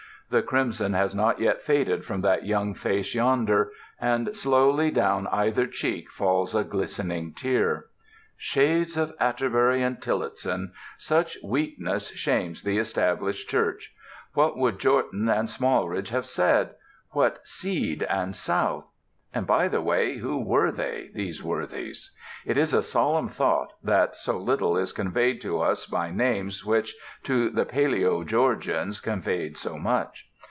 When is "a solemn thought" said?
22.73-23.71